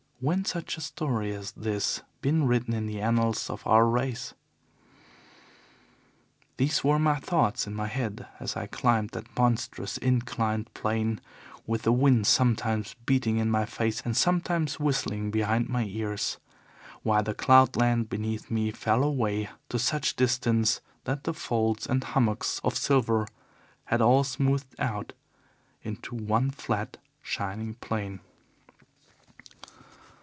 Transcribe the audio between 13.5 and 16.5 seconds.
face and sometimes whistling behind my ears,